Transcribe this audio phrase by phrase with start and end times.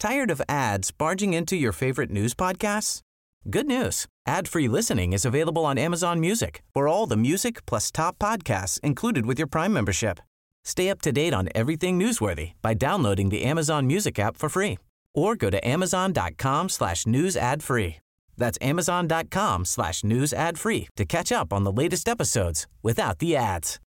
[0.00, 3.02] Tired of ads barging into your favorite news podcasts?
[3.50, 4.06] Good news.
[4.26, 6.62] Ad-free listening is available on Amazon Music.
[6.72, 10.18] For all the music plus top podcasts included with your Prime membership.
[10.64, 14.78] Stay up to date on everything newsworthy by downloading the Amazon Music app for free
[15.14, 17.98] or go to amazon.com slash news ad free.
[18.38, 23.36] That's amazon.com slash news ad free to catch up on the latest episodes without the
[23.36, 23.78] ads.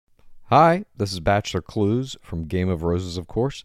[0.51, 3.65] Hi, this is Bachelor Clues from Game of Roses, of course,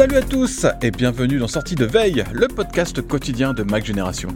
[0.00, 4.30] Salut à tous et bienvenue dans Sortie de Veille, le podcast quotidien de Mac Génération.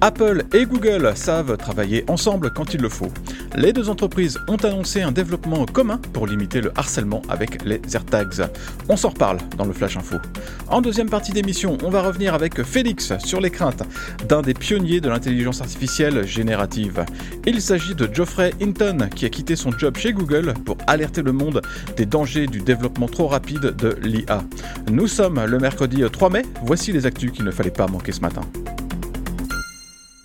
[0.00, 3.12] Apple et Google savent travailler ensemble quand il le faut.
[3.56, 8.48] Les deux entreprises ont annoncé un développement commun pour limiter le harcèlement avec les AirTags.
[8.88, 10.16] On s'en reparle dans le Flash Info.
[10.68, 13.84] En deuxième partie d'émission, on va revenir avec Félix sur les craintes
[14.28, 17.04] d'un des pionniers de l'intelligence artificielle générative.
[17.46, 21.32] Il s'agit de Geoffrey Hinton qui a quitté son job chez Google pour alerter le
[21.32, 21.62] monde
[21.96, 24.42] des dangers du développement trop rapide de l'IA.
[24.90, 28.20] Nous sommes le mercredi 3 mai, voici les actus qu'il ne fallait pas manquer ce
[28.20, 28.42] matin.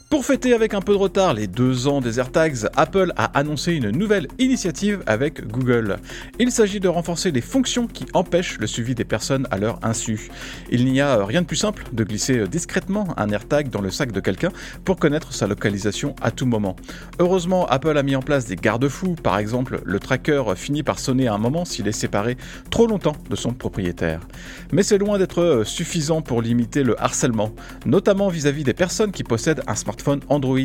[0.09, 3.73] Pour fêter avec un peu de retard les deux ans des AirTags, Apple a annoncé
[3.73, 5.97] une nouvelle initiative avec Google.
[6.39, 10.31] Il s'agit de renforcer les fonctions qui empêchent le suivi des personnes à leur insu.
[10.71, 14.11] Il n'y a rien de plus simple de glisser discrètement un AirTag dans le sac
[14.11, 14.49] de quelqu'un
[14.83, 16.75] pour connaître sa localisation à tout moment.
[17.19, 21.27] Heureusement, Apple a mis en place des garde-fous, par exemple, le tracker finit par sonner
[21.27, 22.35] à un moment s'il est séparé
[22.71, 24.21] trop longtemps de son propriétaire.
[24.71, 27.53] Mais c'est loin d'être suffisant pour limiter le harcèlement,
[27.85, 29.98] notamment vis-à-vis des personnes qui possèdent un smartphone
[30.29, 30.59] Android.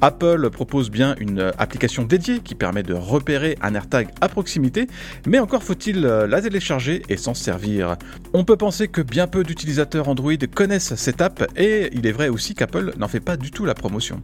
[0.00, 4.86] Apple propose bien une application dédiée qui permet de repérer un AirTag à proximité,
[5.26, 7.96] mais encore faut-il la télécharger et s'en servir.
[8.32, 12.28] On peut penser que bien peu d'utilisateurs Android connaissent cette app et il est vrai
[12.28, 14.22] aussi qu'Apple n'en fait pas du tout la promotion.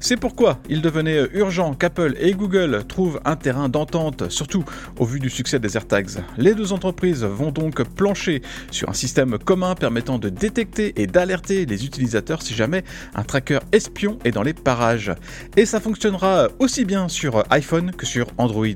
[0.00, 4.64] C'est pourquoi il devenait urgent qu'Apple et Google trouvent un terrain d'entente, surtout
[4.98, 6.22] au vu du succès des AirTags.
[6.36, 11.66] Les deux entreprises vont donc plancher sur un système commun permettant de détecter et d'alerter
[11.66, 13.87] les utilisateurs si jamais un tracker espion
[14.24, 15.12] est dans les parages.
[15.56, 18.66] Et ça fonctionnera aussi bien sur iPhone que sur Android.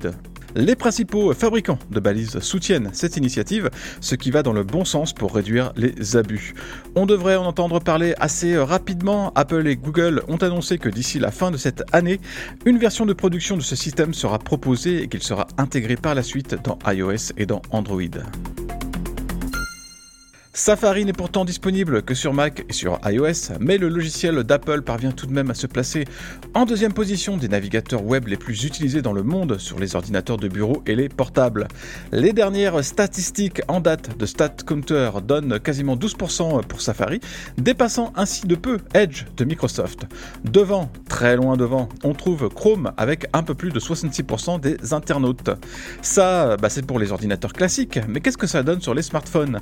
[0.55, 5.15] Les principaux fabricants de balises soutiennent cette initiative, ce qui va dans le bon sens
[5.15, 6.55] pour réduire les abus.
[6.95, 9.33] On devrait en entendre parler assez rapidement.
[9.35, 12.21] Apple et Google ont annoncé que d'ici la fin de cette année,
[12.67, 16.23] une version de production de ce système sera proposée et qu'il sera intégré par la
[16.23, 18.03] suite dans iOS et dans Android.
[20.55, 25.11] Safari n'est pourtant disponible que sur Mac et sur iOS, mais le logiciel d'Apple parvient
[25.11, 26.05] tout de même à se placer
[26.53, 30.37] en deuxième position des navigateurs web les plus utilisés dans le monde sur les ordinateurs
[30.37, 31.69] de bureau et les portables.
[32.13, 37.21] Les dernières statistiques en date de StatCounter donnent quasiment 12% pour Safari,
[37.57, 40.05] dépassant ainsi de peu Edge de Microsoft.
[40.45, 45.49] Devant, très loin devant, on trouve Chrome avec un peu plus de 66% des internautes.
[46.03, 49.59] Ça, bah, c'est pour les ordinateurs classiques, mais qu'est-ce que ça donne sur les smartphones?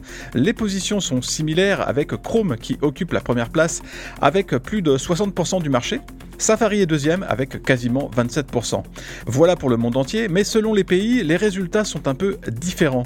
[0.81, 3.83] Sont similaires avec Chrome qui occupe la première place
[4.21, 6.01] avec plus de 60% du marché.
[6.41, 8.83] Safari est deuxième avec quasiment 27%.
[9.27, 13.03] Voilà pour le monde entier, mais selon les pays, les résultats sont un peu différents.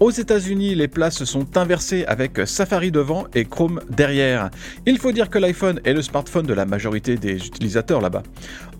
[0.00, 4.50] Aux États-Unis, les places sont inversées avec Safari devant et Chrome derrière.
[4.84, 8.22] Il faut dire que l'iPhone est le smartphone de la majorité des utilisateurs là-bas.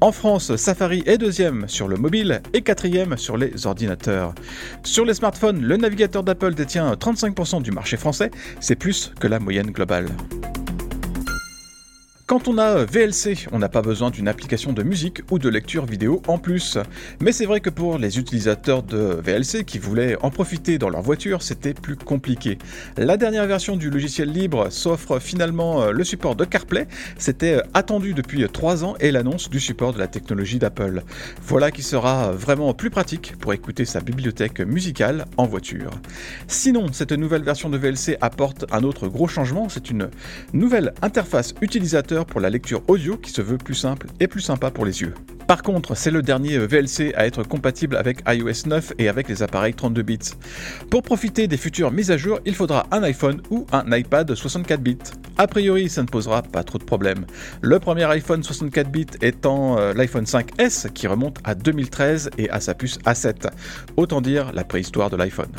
[0.03, 4.35] En France, Safari est deuxième sur le mobile et quatrième sur les ordinateurs.
[4.83, 8.31] Sur les smartphones, le navigateur d'Apple détient 35% du marché français,
[8.61, 10.09] c'est plus que la moyenne globale.
[12.27, 15.85] Quand on a VLC, on n'a pas besoin d'une application de musique ou de lecture
[15.85, 16.79] vidéo en plus.
[17.21, 21.03] Mais c'est vrai que pour les utilisateurs de VLC qui voulaient en profiter dans leur
[21.03, 22.57] voiture, c'était plus compliqué.
[22.97, 26.89] La dernière version du logiciel libre s'offre finalement euh, le support de CarPlay.
[27.19, 31.03] C'était euh, attendu depuis 3 ans et l'annonce du support de la technologie d'Apple.
[31.43, 35.91] Voilà qui sera vraiment plus pratique pour écouter sa bibliothèque musicale en voiture.
[36.49, 40.09] Sinon, cette nouvelle version de VLC apporte un autre gros changement, c'est une
[40.55, 44.71] nouvelle interface utilisateur pour la lecture audio qui se veut plus simple et plus sympa
[44.71, 45.15] pour les yeux.
[45.47, 49.43] Par contre, c'est le dernier VLC à être compatible avec iOS 9 et avec les
[49.43, 50.19] appareils 32 bits.
[50.91, 54.81] Pour profiter des futures mises à jour, il faudra un iPhone ou un iPad 64
[54.81, 54.99] bits.
[55.37, 57.27] A priori, ça ne posera pas trop de problèmes.
[57.61, 62.61] Le premier iPhone 64 bits étant euh, l'iPhone 5S qui remonte à 2013 et à
[62.61, 63.51] sa puce A7.
[63.97, 65.51] Autant dire la préhistoire de l'iPhone.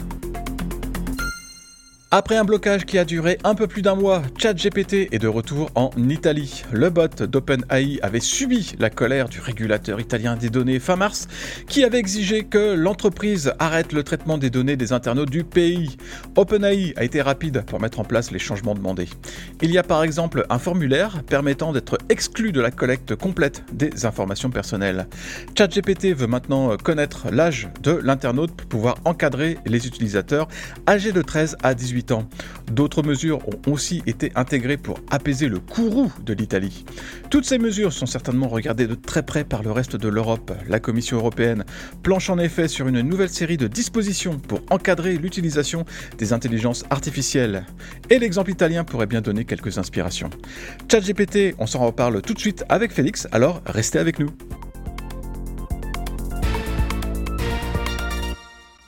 [2.11, 5.71] Après un blocage qui a duré un peu plus d'un mois, ChatGPT est de retour
[5.73, 6.63] en Italie.
[6.71, 11.27] Le bot d'OpenAI avait subi la colère du régulateur italien des données fin mars,
[11.67, 15.97] qui avait exigé que l'entreprise arrête le traitement des données des internautes du pays.
[16.35, 19.09] OpenAI a été rapide pour mettre en place les changements demandés.
[19.63, 24.05] Il y a par exemple un formulaire permettant d'être exclu de la collecte complète des
[24.05, 25.07] informations personnelles.
[25.57, 30.47] ChatGPT veut maintenant connaître l'âge de l'internaute pour pouvoir encadrer les utilisateurs
[30.87, 31.94] âgés de 13 à 18
[32.71, 36.85] D'autres mesures ont aussi été intégrées pour apaiser le courroux de l'Italie.
[37.29, 40.51] Toutes ces mesures sont certainement regardées de très près par le reste de l'Europe.
[40.67, 41.63] La Commission européenne
[42.03, 45.85] planche en effet sur une nouvelle série de dispositions pour encadrer l'utilisation
[46.17, 47.65] des intelligences artificielles.
[48.09, 50.29] Et l'exemple italien pourrait bien donner quelques inspirations.
[50.91, 54.31] ChatGPT, on s'en reparle tout de suite avec Félix, alors restez avec nous.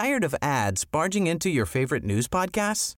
[0.00, 2.94] Tired of ads barging into your favorite news podcasts?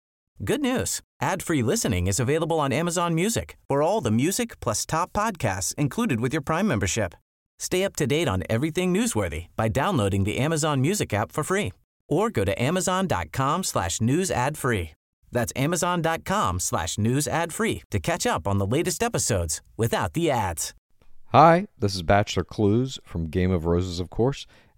[0.45, 1.01] Good news.
[1.19, 6.19] Ad-free listening is available on Amazon Music for all the music plus top podcasts included
[6.19, 7.15] with your Prime membership.
[7.57, 11.73] Stay up to date on everything newsworthy by downloading the Amazon Music app for free
[12.07, 14.91] or go to amazon.com slash news ad free.
[15.31, 20.29] That's amazon.com slash news ad free to catch up on the latest episodes without the
[20.29, 20.75] ads.
[21.33, 24.45] Hi, this is Bachelor Clues from Game of Roses, of course,